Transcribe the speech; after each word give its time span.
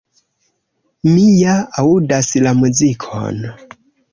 Mi 1.09 1.27
ja 1.41 1.53
aŭdas 1.83 2.33
la 2.47 2.55
muzikon!”. 2.63 3.41